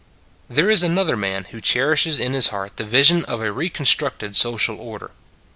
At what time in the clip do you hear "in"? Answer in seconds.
2.17-2.33